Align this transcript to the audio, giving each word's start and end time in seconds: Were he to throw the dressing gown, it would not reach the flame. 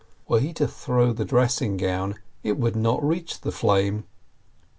Were 0.27 0.39
he 0.39 0.51
to 0.53 0.67
throw 0.67 1.13
the 1.13 1.25
dressing 1.25 1.77
gown, 1.77 2.15
it 2.41 2.57
would 2.57 2.75
not 2.75 3.03
reach 3.07 3.41
the 3.41 3.51
flame. 3.51 4.05